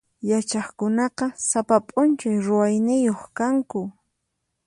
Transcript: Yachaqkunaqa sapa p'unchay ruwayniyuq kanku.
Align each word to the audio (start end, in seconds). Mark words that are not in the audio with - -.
Yachaqkunaqa 0.29 1.25
sapa 1.49 1.75
p'unchay 1.87 2.37
ruwayniyuq 2.45 3.21
kanku. 3.37 3.81